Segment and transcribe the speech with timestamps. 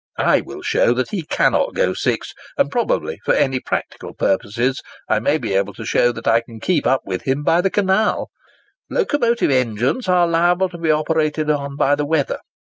[0.17, 5.37] I will show he cannot go 6; and probably, for any practical purposes, I may
[5.37, 8.31] be able to show that I can keep up with him by the canal....
[8.89, 12.39] Locomotive engines are liable to be operated upon by the weather.